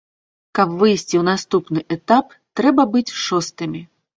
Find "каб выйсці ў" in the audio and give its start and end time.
0.59-1.21